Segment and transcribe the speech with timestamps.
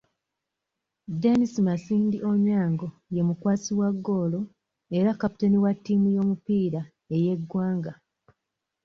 [1.21, 4.39] Dennis Masindi Onyango ye mukwasi wa ggoolo
[4.97, 6.81] era kaputeni wa ttiimu y'omupiira
[7.15, 7.93] ey'eggwanga.